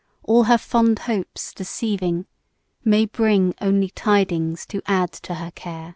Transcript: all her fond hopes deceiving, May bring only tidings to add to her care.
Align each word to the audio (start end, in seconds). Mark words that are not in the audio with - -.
all 0.23 0.45
her 0.45 0.57
fond 0.57 0.97
hopes 0.97 1.53
deceiving, 1.53 2.25
May 2.83 3.05
bring 3.05 3.53
only 3.61 3.89
tidings 3.91 4.65
to 4.65 4.81
add 4.87 5.11
to 5.11 5.35
her 5.35 5.51
care. 5.51 5.89